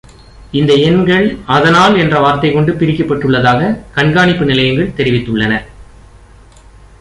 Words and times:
இந்த 0.51 0.73
எண்கள் 0.73 1.25
“அதனால்” 1.47 1.95
என்ற 1.95 2.19
வார்த்தை 2.19 2.51
கொண்டு 2.51 2.71
பிரிக்கப்பட்டுள்ளதாக 2.71 3.69
கண்காணிப்பு 3.91 4.45
நிலையங்கள் 4.45 4.93
தெரிவித்துளளன. 4.97 5.53